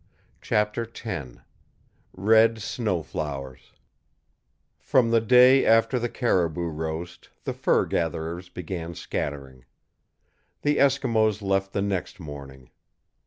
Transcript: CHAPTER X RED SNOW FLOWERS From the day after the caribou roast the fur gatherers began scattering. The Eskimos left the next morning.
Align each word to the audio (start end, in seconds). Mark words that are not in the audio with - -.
CHAPTER 0.41 0.89
X 0.97 1.31
RED 2.13 2.57
SNOW 2.59 3.03
FLOWERS 3.03 3.71
From 4.79 5.11
the 5.11 5.21
day 5.21 5.63
after 5.63 5.99
the 5.99 6.09
caribou 6.09 6.69
roast 6.69 7.29
the 7.43 7.53
fur 7.53 7.85
gatherers 7.85 8.49
began 8.49 8.95
scattering. 8.95 9.63
The 10.63 10.77
Eskimos 10.77 11.43
left 11.43 11.73
the 11.73 11.83
next 11.83 12.19
morning. 12.19 12.71